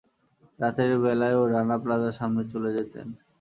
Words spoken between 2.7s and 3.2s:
যেতেন।